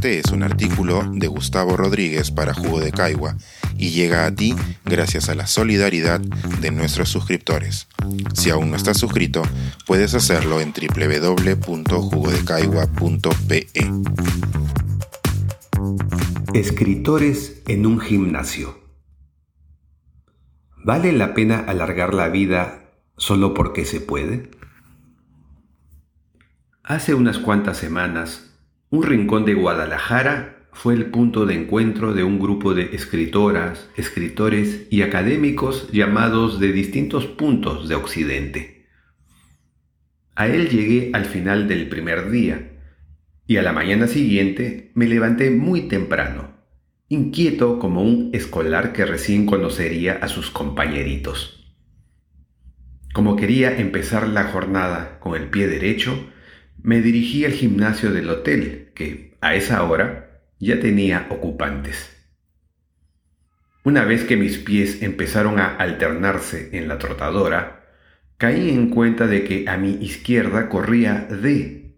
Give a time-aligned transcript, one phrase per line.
[0.00, 3.36] Este es un artículo de Gustavo Rodríguez para Jugo de Caigua
[3.76, 7.86] y llega a ti gracias a la solidaridad de nuestros suscriptores.
[8.32, 9.42] Si aún no estás suscrito,
[9.86, 13.66] puedes hacerlo en www.jugodecaigua.pe.
[16.54, 18.80] Escritores en un gimnasio.
[20.82, 24.50] ¿Vale la pena alargar la vida solo porque se puede?
[26.82, 28.49] Hace unas cuantas semanas
[28.90, 34.88] un rincón de Guadalajara fue el punto de encuentro de un grupo de escritoras, escritores
[34.90, 38.86] y académicos llamados de distintos puntos de Occidente.
[40.34, 42.72] A él llegué al final del primer día
[43.46, 46.50] y a la mañana siguiente me levanté muy temprano,
[47.08, 51.76] inquieto como un escolar que recién conocería a sus compañeritos.
[53.12, 56.28] Como quería empezar la jornada con el pie derecho,
[56.82, 62.16] me dirigí al gimnasio del hotel, que a esa hora ya tenía ocupantes.
[63.82, 67.86] Una vez que mis pies empezaron a alternarse en la trotadora,
[68.36, 71.96] caí en cuenta de que a mi izquierda corría D,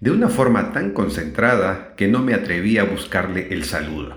[0.00, 4.16] de una forma tan concentrada que no me atreví a buscarle el saludo.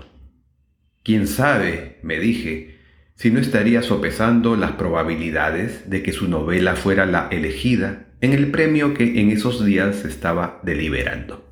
[1.02, 2.78] ¿Quién sabe, me dije,
[3.16, 8.50] si no estaría sopesando las probabilidades de que su novela fuera la elegida en el
[8.50, 11.44] premio que en esos días se estaba deliberando.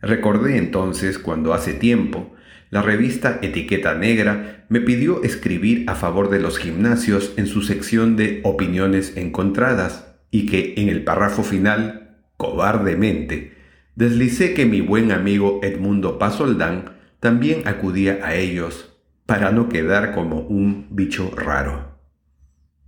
[0.00, 2.32] Recordé entonces cuando hace tiempo
[2.70, 8.14] la revista Etiqueta Negra me pidió escribir a favor de los gimnasios en su sección
[8.14, 13.54] de opiniones encontradas y que en el párrafo final, cobardemente,
[13.96, 18.96] deslicé que mi buen amigo Edmundo Pasoldán también acudía a ellos
[19.26, 21.93] para no quedar como un bicho raro.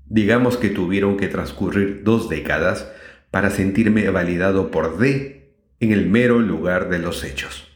[0.08, 2.90] Digamos que tuvieron que transcurrir dos décadas
[3.30, 7.68] para sentirme validado por D en el mero lugar de los hechos.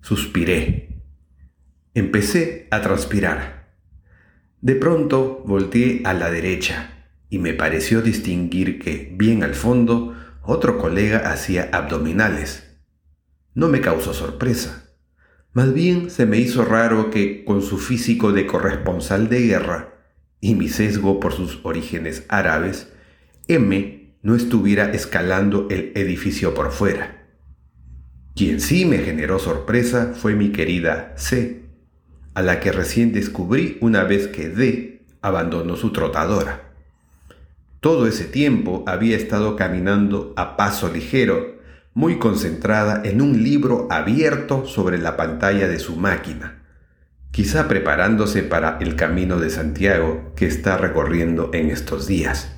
[0.00, 1.02] Suspiré.
[1.94, 3.74] Empecé a transpirar.
[4.60, 10.78] De pronto volteé a la derecha y me pareció distinguir que, bien al fondo, otro
[10.78, 12.78] colega hacía abdominales.
[13.54, 14.90] No me causó sorpresa.
[15.52, 19.89] Más bien se me hizo raro que, con su físico de corresponsal de guerra,
[20.40, 22.92] y mi sesgo por sus orígenes árabes,
[23.48, 27.26] M no estuviera escalando el edificio por fuera.
[28.34, 31.64] Quien sí me generó sorpresa fue mi querida C,
[32.34, 36.72] a la que recién descubrí una vez que D abandonó su trotadora.
[37.80, 41.58] Todo ese tiempo había estado caminando a paso ligero,
[41.92, 46.59] muy concentrada en un libro abierto sobre la pantalla de su máquina
[47.30, 52.56] quizá preparándose para el camino de Santiago que está recorriendo en estos días.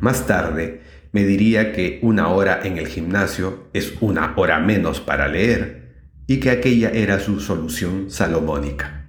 [0.00, 0.82] Más tarde
[1.12, 5.94] me diría que una hora en el gimnasio es una hora menos para leer
[6.26, 9.08] y que aquella era su solución salomónica.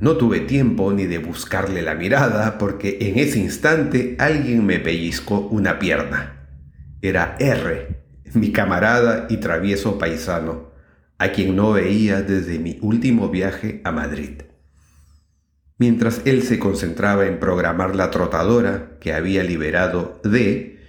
[0.00, 5.40] No tuve tiempo ni de buscarle la mirada porque en ese instante alguien me pellizcó
[5.40, 6.48] una pierna.
[7.00, 8.02] Era R,
[8.34, 10.73] mi camarada y travieso paisano,
[11.24, 14.42] a quien no veía desde mi último viaje a Madrid.
[15.78, 20.80] Mientras él se concentraba en programar la trotadora que había liberado D,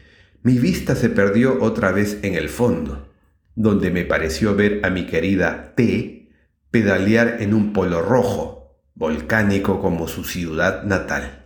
[0.43, 3.07] mi vista se perdió otra vez en el fondo,
[3.55, 6.33] donde me pareció ver a mi querida T
[6.69, 11.45] pedalear en un polo rojo, volcánico como su ciudad natal.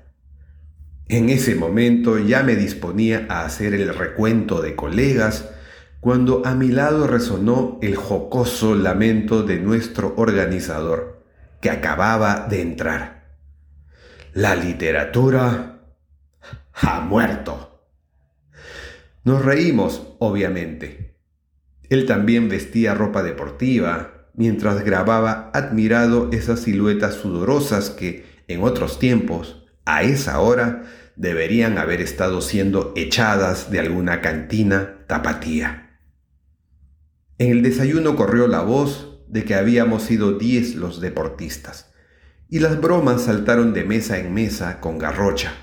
[1.07, 5.47] En ese momento ya me disponía a hacer el recuento de colegas
[5.99, 11.25] cuando a mi lado resonó el jocoso lamento de nuestro organizador,
[11.61, 13.35] que acababa de entrar.
[14.33, 15.81] La literatura
[16.73, 17.83] ha muerto.
[19.25, 21.17] Nos reímos, obviamente.
[21.89, 29.65] Él también vestía ropa deportiva, mientras grababa admirado esas siluetas sudorosas que, en otros tiempos,
[29.83, 30.83] a esa hora,
[31.17, 35.88] deberían haber estado siendo echadas de alguna cantina tapatía.
[37.39, 41.89] En el desayuno corrió la voz de que habíamos sido diez los deportistas,
[42.49, 45.53] y las bromas saltaron de mesa en mesa con garrocha.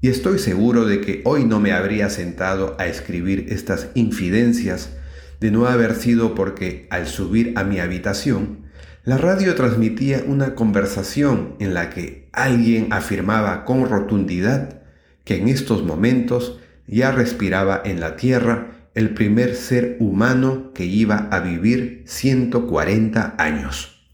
[0.00, 4.90] Y estoy seguro de que hoy no me habría sentado a escribir estas infidencias
[5.38, 8.66] de no haber sido porque al subir a mi habitación,
[9.04, 14.82] la radio transmitía una conversación en la que alguien afirmaba con rotundidad
[15.22, 16.58] que en estos momentos
[16.88, 24.08] ya respiraba en la tierra el primer ser humano que iba a vivir 140 años.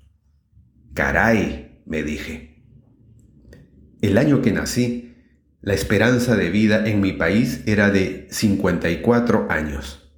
[0.94, 2.62] Caray, me dije.
[4.00, 5.16] El año que nací,
[5.60, 10.12] la esperanza de vida en mi país era de 54 años.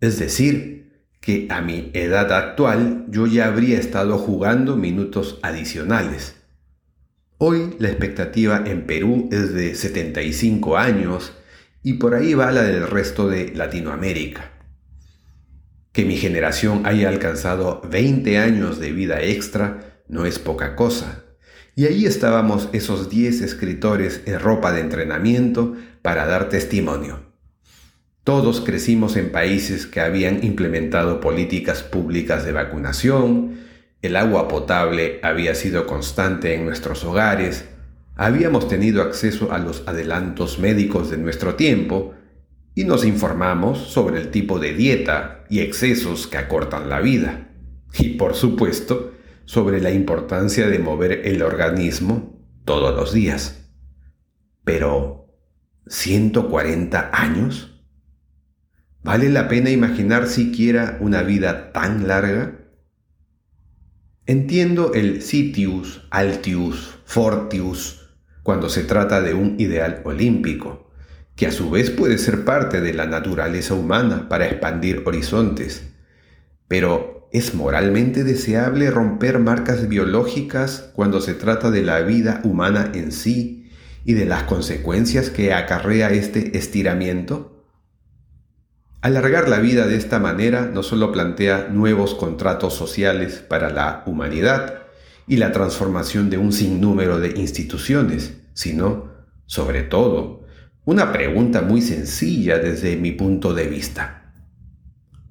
[0.00, 0.74] Es decir,
[1.20, 6.34] que a mi edad actual yo ya habría estado jugando minutos adicionales.
[7.38, 11.32] Hoy la expectativa en Perú es de 75 años
[11.84, 14.50] y por ahí va la del resto de Latinoamérica.
[15.92, 21.24] Que mi generación haya alcanzado 20 años de vida extra no es poca cosa.
[21.76, 27.20] Y ahí estábamos esos 10 escritores en ropa de entrenamiento para dar testimonio.
[28.24, 33.58] Todos crecimos en países que habían implementado políticas públicas de vacunación,
[34.00, 37.66] el agua potable había sido constante en nuestros hogares,
[38.16, 42.14] habíamos tenido acceso a los adelantos médicos de nuestro tiempo
[42.74, 47.50] y nos informamos sobre el tipo de dieta y excesos que acortan la vida.
[47.98, 49.12] Y por supuesto,
[49.44, 53.70] sobre la importancia de mover el organismo todos los días.
[54.64, 55.28] Pero,
[55.86, 57.84] ¿140 años?
[59.02, 62.64] ¿Vale la pena imaginar siquiera una vida tan larga?
[64.26, 68.03] Entiendo el sitius, altius, fortius,
[68.44, 70.90] cuando se trata de un ideal olímpico,
[71.34, 75.88] que a su vez puede ser parte de la naturaleza humana para expandir horizontes.
[76.68, 83.12] Pero ¿es moralmente deseable romper marcas biológicas cuando se trata de la vida humana en
[83.12, 83.70] sí
[84.04, 87.64] y de las consecuencias que acarrea este estiramiento?
[89.00, 94.83] Alargar la vida de esta manera no solo plantea nuevos contratos sociales para la humanidad
[95.26, 99.12] y la transformación de un sinnúmero de instituciones, sino,
[99.46, 100.44] sobre todo,
[100.84, 104.32] una pregunta muy sencilla desde mi punto de vista.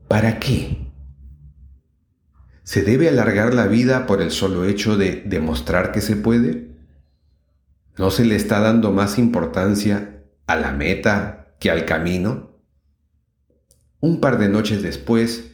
[0.08, 0.92] ¿Para qué?
[2.64, 6.72] ¿Se debe alargar la vida por el solo hecho de demostrar que se puede?
[7.98, 12.60] ¿No se le está dando más importancia a la meta que al camino?
[14.00, 15.53] Un par de noches después,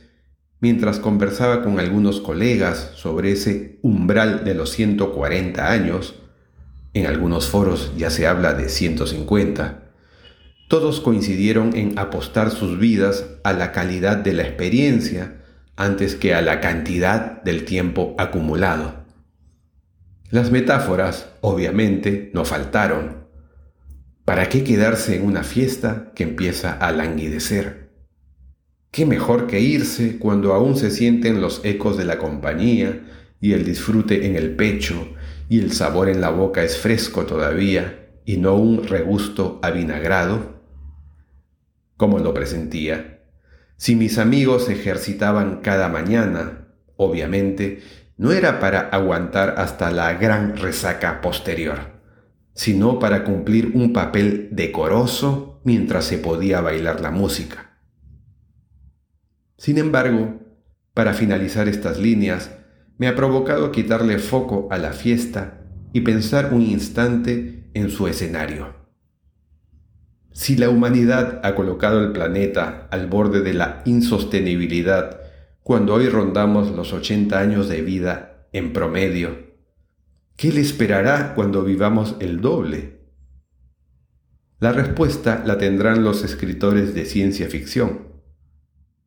[0.60, 6.16] mientras conversaba con algunos colegas sobre ese umbral de los 140 años,
[6.94, 9.90] en algunos foros ya se habla de 150,
[10.68, 15.42] todos coincidieron en apostar sus vidas a la calidad de la experiencia
[15.76, 19.06] antes que a la cantidad del tiempo acumulado.
[20.30, 23.26] Las metáforas, obviamente, no faltaron.
[24.26, 27.89] ¿Para qué quedarse en una fiesta que empieza a languidecer?
[28.92, 33.06] ¿Qué mejor que irse cuando aún se sienten los ecos de la compañía
[33.40, 35.10] y el disfrute en el pecho
[35.48, 40.60] y el sabor en la boca es fresco todavía y no un regusto avinagrado?
[41.98, 43.22] Como lo presentía,
[43.78, 47.84] si mis amigos ejercitaban cada mañana, obviamente,
[48.18, 51.78] no era para aguantar hasta la gran resaca posterior,
[52.56, 57.69] sino para cumplir un papel decoroso mientras se podía bailar la música
[59.60, 60.40] sin embargo,
[60.94, 62.50] para finalizar estas líneas,
[62.98, 68.74] me ha provocado quitarle foco a la fiesta y pensar un instante en su escenario.
[70.32, 75.20] Si la humanidad ha colocado el planeta al borde de la insostenibilidad
[75.62, 79.58] cuando hoy rondamos los 80 años de vida en promedio,
[80.38, 83.02] ¿qué le esperará cuando vivamos el doble?
[84.62, 88.09] La respuesta la tendrán los escritores de ciencia ficción